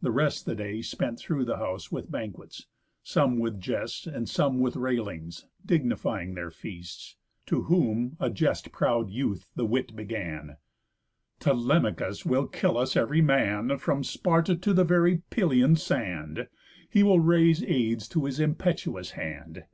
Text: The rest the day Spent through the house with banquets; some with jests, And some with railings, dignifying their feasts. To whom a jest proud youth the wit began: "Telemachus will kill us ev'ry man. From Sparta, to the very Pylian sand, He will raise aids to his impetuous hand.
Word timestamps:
The 0.00 0.10
rest 0.10 0.46
the 0.46 0.54
day 0.54 0.80
Spent 0.80 1.18
through 1.18 1.44
the 1.44 1.58
house 1.58 1.92
with 1.92 2.10
banquets; 2.10 2.66
some 3.02 3.38
with 3.38 3.60
jests, 3.60 4.06
And 4.06 4.26
some 4.26 4.58
with 4.58 4.74
railings, 4.74 5.48
dignifying 5.66 6.32
their 6.32 6.50
feasts. 6.50 7.16
To 7.44 7.64
whom 7.64 8.16
a 8.18 8.30
jest 8.30 8.72
proud 8.72 9.10
youth 9.10 9.46
the 9.56 9.66
wit 9.66 9.94
began: 9.94 10.56
"Telemachus 11.40 12.24
will 12.24 12.46
kill 12.46 12.78
us 12.78 12.96
ev'ry 12.96 13.20
man. 13.20 13.76
From 13.76 14.02
Sparta, 14.02 14.56
to 14.56 14.72
the 14.72 14.82
very 14.82 15.18
Pylian 15.30 15.76
sand, 15.76 16.48
He 16.88 17.02
will 17.02 17.20
raise 17.20 17.62
aids 17.62 18.08
to 18.08 18.24
his 18.24 18.40
impetuous 18.40 19.10
hand. 19.10 19.64